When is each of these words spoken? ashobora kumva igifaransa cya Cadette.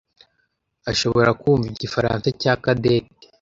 ashobora 0.91 1.29
kumva 1.41 1.67
igifaransa 1.73 2.27
cya 2.41 2.53
Cadette. 2.63 3.17